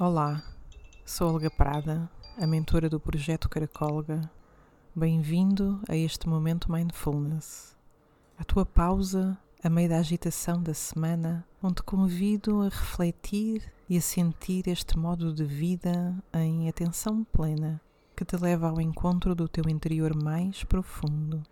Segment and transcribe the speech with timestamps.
[0.00, 0.44] Olá,
[1.04, 2.08] sou Olga Prada,
[2.40, 4.30] a mentora do projeto Caracolga.
[4.94, 7.76] Bem-vindo a este momento Mindfulness,
[8.38, 14.00] a tua pausa a meio da agitação da semana, onde convido a refletir e a
[14.00, 17.80] sentir este modo de vida em atenção plena
[18.14, 21.42] que te leva ao encontro do teu interior mais profundo,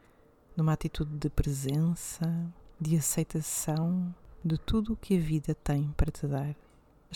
[0.56, 2.48] numa atitude de presença,
[2.80, 6.54] de aceitação de tudo o que a vida tem para te dar.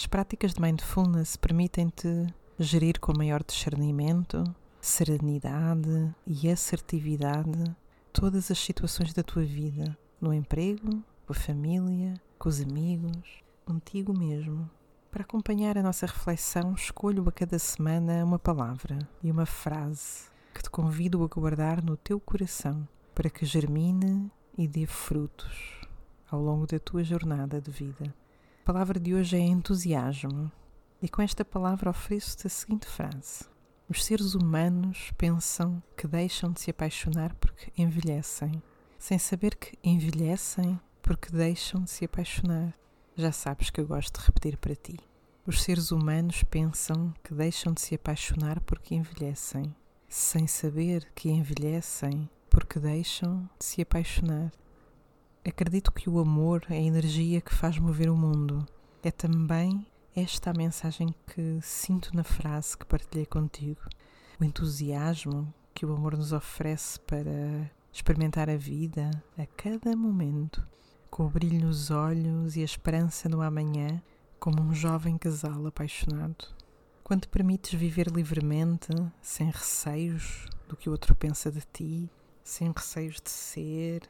[0.01, 2.27] As práticas de mindfulness permitem-te
[2.58, 4.43] gerir com maior discernimento,
[4.81, 7.77] serenidade e assertividade
[8.11, 14.18] todas as situações da tua vida, no emprego, com a família, com os amigos, contigo
[14.18, 14.71] mesmo.
[15.11, 20.63] Para acompanhar a nossa reflexão, escolho a cada semana uma palavra e uma frase que
[20.63, 25.79] te convido a guardar no teu coração para que germine e dê frutos
[26.30, 28.19] ao longo da tua jornada de vida.
[28.72, 30.48] Palavra de hoje é entusiasmo,
[31.02, 33.44] e com esta palavra ofereço-te a seguinte frase:
[33.88, 38.62] Os seres humanos pensam que deixam de se apaixonar porque envelhecem,
[38.96, 42.72] sem saber que envelhecem porque deixam de se apaixonar.
[43.16, 45.00] Já sabes que eu gosto de repetir para ti.
[45.44, 49.74] Os seres humanos pensam que deixam de se apaixonar porque envelhecem,
[50.08, 54.52] sem saber que envelhecem porque deixam de se apaixonar.
[55.42, 58.66] Acredito que o amor é a energia que faz mover o mundo.
[59.02, 63.80] É também esta a mensagem que sinto na frase que partilhei contigo.
[64.38, 70.62] O entusiasmo que o amor nos oferece para experimentar a vida a cada momento,
[71.11, 74.02] com o brilho nos olhos e a esperança no amanhã,
[74.38, 76.55] como um jovem casal apaixonado.
[77.02, 78.88] Quando te permites viver livremente,
[79.22, 82.11] sem receios do que o outro pensa de ti,
[82.44, 84.02] sem receios de ser,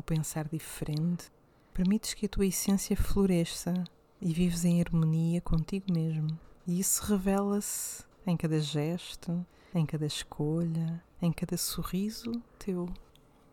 [0.00, 1.30] o pensar diferente,
[1.74, 3.74] permites que a tua essência floresça
[4.20, 6.38] e vives em harmonia contigo mesmo.
[6.66, 12.88] E isso revela-se em cada gesto, em cada escolha, em cada sorriso teu.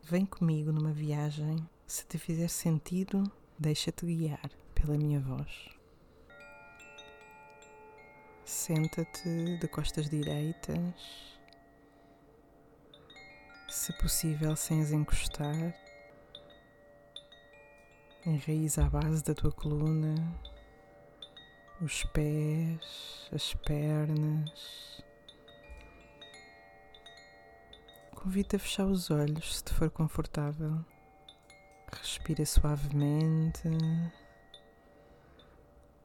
[0.03, 1.57] Vem comigo numa viagem.
[1.85, 3.23] Se te fizer sentido,
[3.59, 5.69] deixa-te guiar pela minha voz.
[8.45, 11.38] Senta-te de costas direitas,
[13.67, 15.86] se possível sem as encostar
[18.27, 20.13] Enraiza a base da tua coluna,
[21.81, 25.01] os pés, as pernas.
[28.13, 30.83] Convido a fechar os olhos se te for confortável.
[31.89, 33.69] Respira suavemente,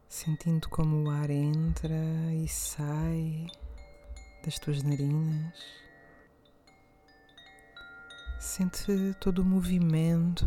[0.08, 1.92] sentindo como o ar entra
[2.40, 3.48] e sai
[4.44, 5.58] das tuas narinas.
[8.38, 10.46] Sente todo o movimento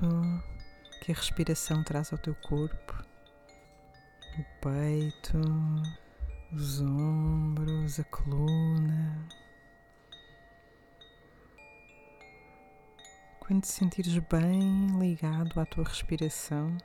[1.01, 3.05] que a respiração traz ao teu corpo,
[4.37, 5.39] o peito,
[6.51, 9.27] os ombros, a coluna.
[13.39, 16.75] Quando te sentires bem ligado à tua respiração,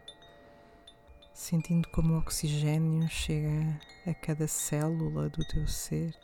[1.33, 6.15] sentindo como o oxigênio chega a cada célula do teu ser,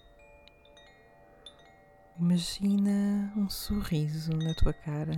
[2.19, 5.17] imagina um sorriso na tua cara.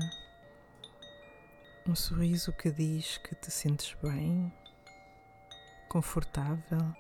[1.89, 4.53] Um sorriso que diz que te sentes bem,
[5.89, 6.95] confortável,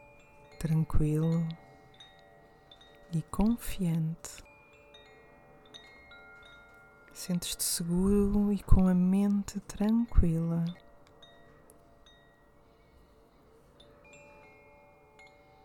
[0.59, 1.47] tranquilo
[3.13, 4.43] e confiante.
[7.13, 10.65] Sentes-te seguro e com a mente tranquila.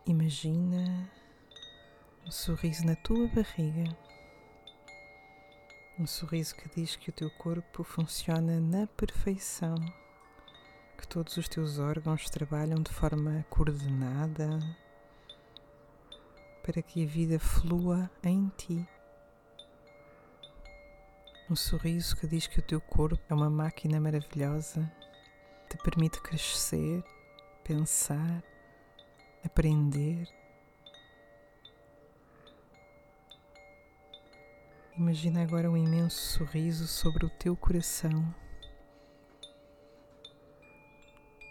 [0.04, 1.10] Imagina
[2.26, 3.96] um sorriso na tua barriga.
[5.96, 9.76] Um sorriso que diz que o teu corpo funciona na perfeição,
[10.98, 14.58] que todos os teus órgãos trabalham de forma coordenada
[16.64, 18.84] para que a vida flua em ti.
[21.48, 24.92] Um sorriso que diz que o teu corpo é uma máquina maravilhosa,
[25.70, 27.04] te permite crescer,
[27.62, 28.42] pensar,
[29.44, 30.26] aprender
[34.96, 38.32] Imagina agora um imenso sorriso sobre o teu coração.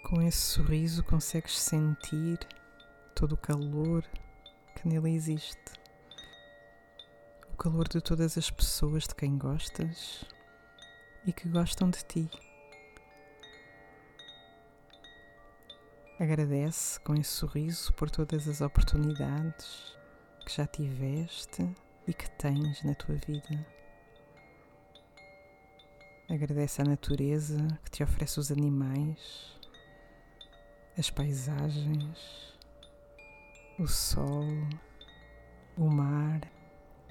[0.05, 2.39] Com esse sorriso consegues sentir
[3.13, 4.01] todo o calor
[4.73, 5.73] que nele existe.
[7.51, 10.23] O calor de todas as pessoas de quem gostas
[11.25, 12.29] e que gostam de ti.
[16.17, 19.97] Agradece com esse sorriso por todas as oportunidades
[20.45, 21.69] que já tiveste
[22.07, 23.65] e que tens na tua vida.
[26.29, 29.57] Agradece à natureza que te oferece os animais,
[30.97, 32.57] as paisagens,
[33.79, 34.45] o sol,
[35.77, 36.41] o mar,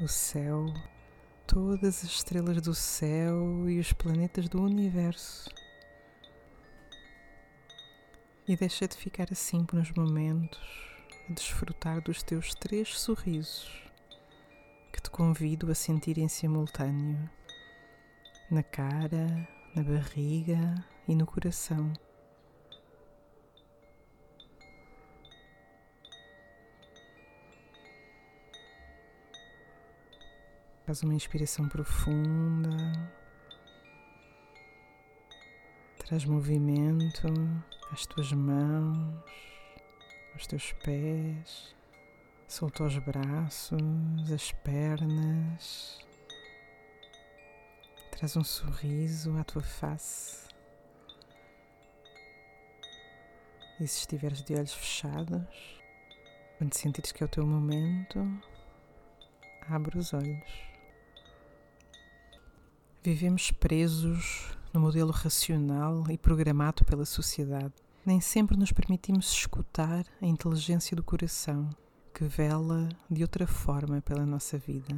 [0.00, 0.66] o céu,
[1.46, 5.50] todas as estrelas do céu e os planetas do universo.
[8.46, 10.60] E deixa de ficar assim por uns momentos
[11.28, 13.81] a desfrutar dos teus três sorrisos
[14.92, 17.28] que te convido a sentir em simultâneo
[18.50, 21.90] na cara, na barriga e no coração.
[30.84, 32.68] Faz uma inspiração profunda.
[35.96, 37.28] Traz movimento
[37.90, 39.24] às tuas mãos,
[40.34, 41.74] aos teus pés.
[42.52, 45.98] Solta os braços, as pernas.
[48.10, 50.48] Traz um sorriso à tua face.
[53.80, 55.80] E se estiveres de olhos fechados,
[56.58, 58.18] quando sentires que é o teu momento,
[59.66, 60.52] abre os olhos.
[63.02, 67.72] Vivemos presos no modelo racional e programado pela sociedade.
[68.04, 71.70] Nem sempre nos permitimos escutar a inteligência do coração,
[72.22, 74.94] que vela de outra forma pela nossa vida.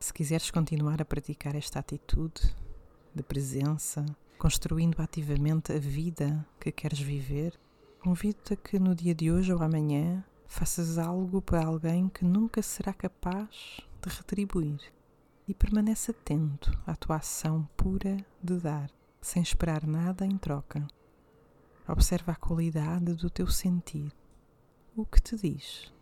[0.00, 2.52] Se quiseres continuar a praticar esta atitude
[3.14, 4.04] de presença,
[4.36, 7.56] construindo ativamente a vida que queres viver,
[8.00, 12.60] convido-te a que no dia de hoje ou amanhã faças algo para alguém que nunca
[12.62, 14.80] será capaz de retribuir
[15.46, 18.90] e permanece atento à tua ação pura de dar,
[19.20, 20.84] sem esperar nada em troca.
[21.86, 24.12] Observa a qualidade do teu sentir,
[24.96, 25.93] o que te diz.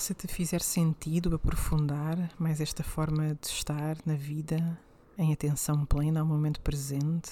[0.00, 4.80] Se te fizer sentido aprofundar mais esta forma de estar na vida,
[5.18, 7.30] em atenção plena ao momento presente,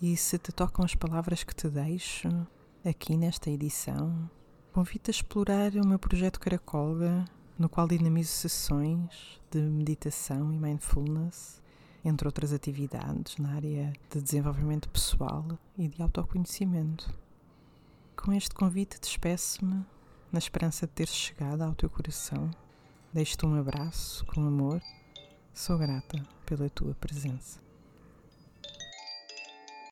[0.00, 2.26] e se te tocam as palavras que te deixo
[2.82, 4.30] aqui nesta edição,
[4.72, 7.26] convido-te a explorar o meu projeto Caracolga
[7.58, 11.60] no qual dinamizo sessões de meditação e mindfulness,
[12.02, 17.12] entre outras atividades na área de desenvolvimento pessoal e de autoconhecimento.
[18.16, 19.84] Com este convite, despeço-me
[20.32, 22.50] na esperança de ter chegado ao teu coração.
[23.12, 24.80] Deixo-te um abraço com amor.
[25.52, 27.69] Sou grata pela tua presença.